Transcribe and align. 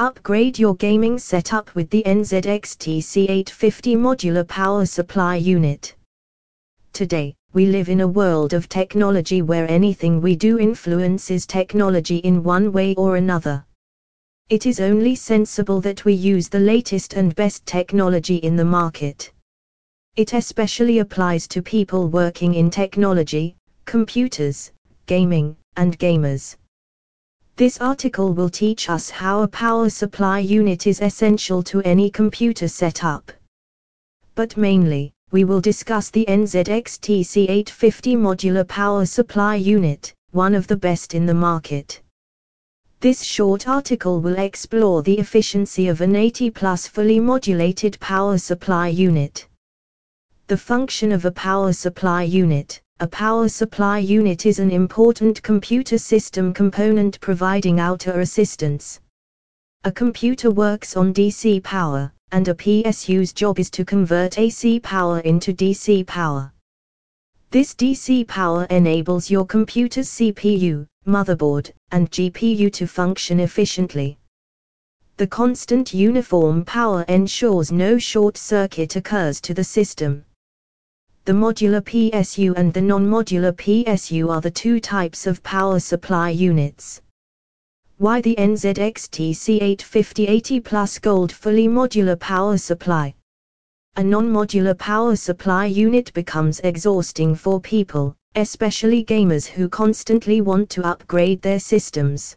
Upgrade 0.00 0.58
your 0.58 0.74
gaming 0.74 1.20
setup 1.20 1.72
with 1.76 1.88
the 1.88 2.02
NZXT-C850 2.02 3.96
modular 3.96 4.44
power 4.48 4.84
supply 4.84 5.36
unit. 5.36 5.94
Today, 6.92 7.36
we 7.52 7.66
live 7.66 7.88
in 7.88 8.00
a 8.00 8.08
world 8.08 8.54
of 8.54 8.68
technology 8.68 9.40
where 9.40 9.70
anything 9.70 10.20
we 10.20 10.34
do 10.34 10.58
influences 10.58 11.46
technology 11.46 12.16
in 12.16 12.42
one 12.42 12.72
way 12.72 12.96
or 12.96 13.14
another. 13.14 13.64
It 14.48 14.66
is 14.66 14.80
only 14.80 15.14
sensible 15.14 15.80
that 15.82 16.04
we 16.04 16.12
use 16.12 16.48
the 16.48 16.58
latest 16.58 17.14
and 17.14 17.32
best 17.36 17.64
technology 17.64 18.38
in 18.38 18.56
the 18.56 18.64
market. 18.64 19.30
It 20.16 20.32
especially 20.32 20.98
applies 20.98 21.46
to 21.46 21.62
people 21.62 22.08
working 22.08 22.54
in 22.54 22.68
technology, 22.68 23.54
computers, 23.84 24.72
gaming, 25.06 25.56
and 25.76 25.96
gamers. 26.00 26.56
This 27.56 27.80
article 27.80 28.32
will 28.32 28.50
teach 28.50 28.90
us 28.90 29.10
how 29.10 29.42
a 29.42 29.48
power 29.48 29.88
supply 29.88 30.40
unit 30.40 30.88
is 30.88 31.00
essential 31.00 31.62
to 31.62 31.80
any 31.82 32.10
computer 32.10 32.66
setup. 32.66 33.30
But 34.34 34.56
mainly, 34.56 35.12
we 35.30 35.44
will 35.44 35.60
discuss 35.60 36.10
the 36.10 36.24
NZXT-C850 36.26 38.16
modular 38.16 38.66
power 38.66 39.06
supply 39.06 39.54
unit, 39.54 40.12
one 40.32 40.56
of 40.56 40.66
the 40.66 40.76
best 40.76 41.14
in 41.14 41.26
the 41.26 41.34
market. 41.34 42.02
This 42.98 43.22
short 43.22 43.68
article 43.68 44.20
will 44.20 44.38
explore 44.38 45.04
the 45.04 45.18
efficiency 45.20 45.86
of 45.86 46.00
an 46.00 46.16
80 46.16 46.50
plus 46.50 46.88
fully 46.88 47.20
modulated 47.20 48.00
power 48.00 48.36
supply 48.36 48.88
unit. 48.88 49.46
The 50.48 50.56
function 50.56 51.12
of 51.12 51.24
a 51.24 51.30
power 51.30 51.72
supply 51.72 52.24
unit. 52.24 52.80
A 53.04 53.06
power 53.06 53.50
supply 53.50 53.98
unit 53.98 54.46
is 54.46 54.58
an 54.58 54.70
important 54.70 55.42
computer 55.42 55.98
system 55.98 56.54
component 56.54 57.20
providing 57.20 57.78
outer 57.78 58.20
assistance. 58.20 58.98
A 59.84 59.92
computer 59.92 60.50
works 60.50 60.96
on 60.96 61.12
DC 61.12 61.62
power, 61.62 62.10
and 62.32 62.48
a 62.48 62.54
PSU's 62.54 63.34
job 63.34 63.58
is 63.58 63.68
to 63.72 63.84
convert 63.84 64.38
AC 64.38 64.80
power 64.80 65.20
into 65.20 65.52
DC 65.52 66.06
power. 66.06 66.50
This 67.50 67.74
DC 67.74 68.26
power 68.26 68.64
enables 68.70 69.28
your 69.30 69.44
computer's 69.44 70.08
CPU, 70.08 70.86
motherboard, 71.06 71.72
and 71.90 72.10
GPU 72.10 72.72
to 72.72 72.86
function 72.86 73.38
efficiently. 73.38 74.16
The 75.18 75.26
constant 75.26 75.92
uniform 75.92 76.64
power 76.64 77.02
ensures 77.02 77.70
no 77.70 77.98
short 77.98 78.38
circuit 78.38 78.96
occurs 78.96 79.42
to 79.42 79.52
the 79.52 79.62
system. 79.62 80.24
The 81.26 81.32
modular 81.32 81.80
PSU 81.80 82.52
and 82.54 82.70
the 82.74 82.82
non-modular 82.82 83.52
PSU 83.52 84.28
are 84.28 84.42
the 84.42 84.50
two 84.50 84.78
types 84.78 85.26
of 85.26 85.42
power 85.42 85.80
supply 85.80 86.28
units. 86.28 87.00
Why 87.96 88.20
the 88.20 88.34
NZXT 88.36 89.30
C850 89.30 90.28
80 90.28 90.60
Plus 90.60 90.98
Gold 90.98 91.32
fully 91.32 91.66
modular 91.66 92.20
power 92.20 92.58
supply? 92.58 93.14
A 93.96 94.04
non-modular 94.04 94.76
power 94.76 95.16
supply 95.16 95.64
unit 95.64 96.12
becomes 96.12 96.60
exhausting 96.60 97.34
for 97.34 97.58
people, 97.58 98.14
especially 98.34 99.02
gamers 99.02 99.46
who 99.46 99.66
constantly 99.66 100.42
want 100.42 100.68
to 100.68 100.84
upgrade 100.84 101.40
their 101.40 101.58
systems. 101.58 102.36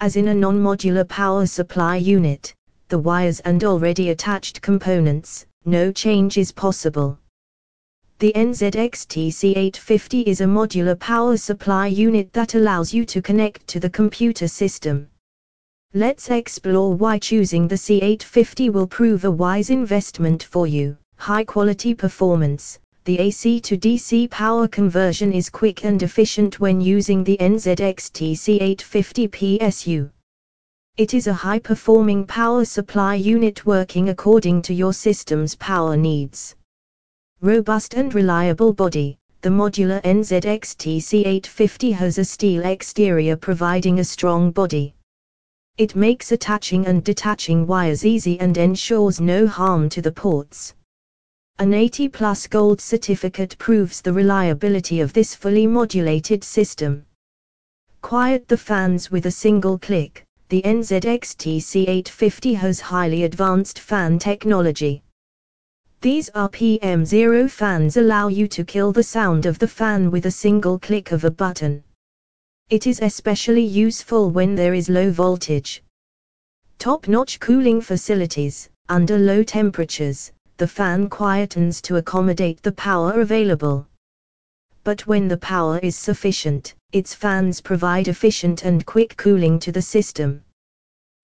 As 0.00 0.16
in 0.16 0.26
a 0.26 0.34
non-modular 0.34 1.06
power 1.08 1.46
supply 1.46 1.98
unit, 1.98 2.52
the 2.88 2.98
wires 2.98 3.38
and 3.44 3.62
already 3.62 4.10
attached 4.10 4.60
components, 4.60 5.46
no 5.64 5.92
change 5.92 6.36
is 6.36 6.50
possible. 6.50 7.20
The 8.22 8.32
NZXT-C850 8.36 10.22
is 10.28 10.40
a 10.40 10.44
modular 10.44 10.96
power 10.96 11.36
supply 11.36 11.88
unit 11.88 12.32
that 12.34 12.54
allows 12.54 12.94
you 12.94 13.04
to 13.06 13.20
connect 13.20 13.66
to 13.66 13.80
the 13.80 13.90
computer 13.90 14.46
system. 14.46 15.08
Let's 15.92 16.30
explore 16.30 16.94
why 16.94 17.18
choosing 17.18 17.66
the 17.66 17.74
C850 17.74 18.72
will 18.72 18.86
prove 18.86 19.24
a 19.24 19.30
wise 19.32 19.70
investment 19.70 20.44
for 20.44 20.68
you. 20.68 20.96
High 21.16 21.42
quality 21.42 21.94
performance. 21.94 22.78
The 23.06 23.18
AC 23.18 23.60
to 23.62 23.76
DC 23.76 24.30
power 24.30 24.68
conversion 24.68 25.32
is 25.32 25.50
quick 25.50 25.84
and 25.84 26.00
efficient 26.00 26.60
when 26.60 26.80
using 26.80 27.24
the 27.24 27.36
NZXT 27.38 28.34
C850 28.34 29.30
PSU. 29.30 30.08
It 30.96 31.12
is 31.12 31.26
a 31.26 31.34
high 31.34 31.58
performing 31.58 32.24
power 32.28 32.64
supply 32.64 33.16
unit 33.16 33.66
working 33.66 34.10
according 34.10 34.62
to 34.62 34.72
your 34.72 34.92
system's 34.92 35.56
power 35.56 35.96
needs. 35.96 36.54
Robust 37.44 37.94
and 37.94 38.14
reliable 38.14 38.72
body. 38.72 39.18
The 39.40 39.48
modular 39.48 40.00
NZXT 40.02 40.98
C850 40.98 41.92
has 41.92 42.18
a 42.18 42.24
steel 42.24 42.64
exterior 42.64 43.34
providing 43.34 43.98
a 43.98 44.04
strong 44.04 44.52
body. 44.52 44.94
It 45.76 45.96
makes 45.96 46.30
attaching 46.30 46.86
and 46.86 47.02
detaching 47.02 47.66
wires 47.66 48.06
easy 48.06 48.38
and 48.38 48.56
ensures 48.56 49.20
no 49.20 49.48
harm 49.48 49.88
to 49.88 50.00
the 50.00 50.12
ports. 50.12 50.74
An 51.58 51.74
80 51.74 52.10
plus 52.10 52.46
gold 52.46 52.80
certificate 52.80 53.58
proves 53.58 54.00
the 54.00 54.12
reliability 54.12 55.00
of 55.00 55.12
this 55.12 55.34
fully 55.34 55.66
modulated 55.66 56.44
system. 56.44 57.04
Quiet 58.02 58.46
the 58.46 58.56
fans 58.56 59.10
with 59.10 59.26
a 59.26 59.32
single 59.32 59.80
click. 59.80 60.24
The 60.48 60.62
NZXT 60.62 61.56
C850 61.56 62.54
has 62.54 62.78
highly 62.78 63.24
advanced 63.24 63.80
fan 63.80 64.20
technology. 64.20 65.02
These 66.02 66.30
RPM0 66.30 67.48
fans 67.48 67.96
allow 67.96 68.26
you 68.26 68.48
to 68.48 68.64
kill 68.64 68.90
the 68.90 69.04
sound 69.04 69.46
of 69.46 69.60
the 69.60 69.68
fan 69.68 70.10
with 70.10 70.26
a 70.26 70.32
single 70.32 70.76
click 70.76 71.12
of 71.12 71.22
a 71.22 71.30
button. 71.30 71.84
It 72.70 72.88
is 72.88 72.98
especially 73.00 73.62
useful 73.62 74.32
when 74.32 74.56
there 74.56 74.74
is 74.74 74.88
low 74.88 75.12
voltage. 75.12 75.80
Top-notch 76.80 77.38
cooling 77.38 77.80
facilities, 77.80 78.68
under 78.88 79.16
low 79.16 79.44
temperatures, 79.44 80.32
the 80.56 80.66
fan 80.66 81.08
quietens 81.08 81.80
to 81.82 81.98
accommodate 81.98 82.60
the 82.64 82.72
power 82.72 83.20
available. 83.20 83.86
But 84.82 85.06
when 85.06 85.28
the 85.28 85.38
power 85.38 85.78
is 85.84 85.94
sufficient, 85.94 86.74
its 86.90 87.14
fans 87.14 87.60
provide 87.60 88.08
efficient 88.08 88.64
and 88.64 88.84
quick 88.84 89.16
cooling 89.16 89.60
to 89.60 89.70
the 89.70 89.82
system. 89.82 90.42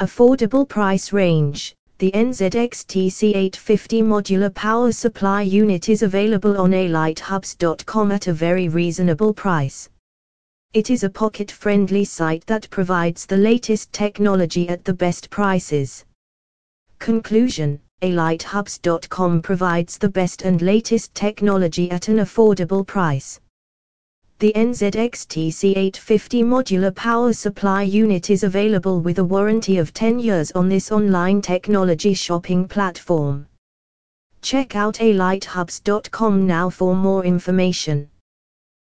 Affordable 0.00 0.68
price 0.68 1.12
range 1.12 1.76
The 1.98 2.10
NZXT-C850 2.10 4.02
modular 4.02 4.52
power 4.52 4.90
supply 4.90 5.42
unit 5.42 5.88
is 5.88 6.02
available 6.02 6.58
on 6.58 6.72
alightHubs.com 6.72 8.10
at 8.10 8.26
a 8.26 8.32
very 8.32 8.68
reasonable 8.68 9.32
price. 9.32 9.88
It 10.72 10.90
is 10.90 11.04
a 11.04 11.08
pocket 11.08 11.52
friendly 11.52 12.04
site 12.04 12.44
that 12.46 12.68
provides 12.70 13.26
the 13.26 13.36
latest 13.36 13.92
technology 13.92 14.68
at 14.68 14.84
the 14.84 14.92
best 14.94 15.30
prices. 15.30 16.04
Conclusion 16.98 17.78
AlightHubs.com 18.02 19.40
provides 19.40 19.96
the 19.96 20.08
best 20.08 20.42
and 20.42 20.60
latest 20.60 21.14
technology 21.14 21.90
at 21.92 22.08
an 22.08 22.16
affordable 22.16 22.84
price. 22.84 23.40
The 24.40 24.52
NZXT-C850 24.56 26.44
modular 26.44 26.94
power 26.94 27.32
supply 27.32 27.82
unit 27.82 28.30
is 28.30 28.42
available 28.42 29.00
with 29.00 29.20
a 29.20 29.24
warranty 29.24 29.78
of 29.78 29.94
10 29.94 30.18
years 30.18 30.50
on 30.52 30.68
this 30.68 30.90
online 30.90 31.40
technology 31.40 32.14
shopping 32.14 32.66
platform. 32.66 33.46
Check 34.42 34.74
out 34.74 34.96
alighthubs.com 34.96 36.46
now 36.46 36.68
for 36.68 36.96
more 36.96 37.24
information. 37.24 38.10